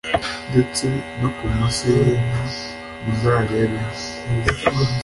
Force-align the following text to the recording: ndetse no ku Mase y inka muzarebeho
ndetse 0.49 0.85
no 1.19 1.29
ku 1.37 1.45
Mase 1.57 1.91
y 2.05 2.09
inka 2.15 2.45
muzarebeho 3.03 3.77